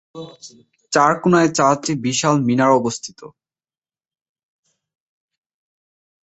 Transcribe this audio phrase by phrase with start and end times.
[0.93, 3.19] চারকোনায় চারটি বিশাল মিনার অবস্থিত।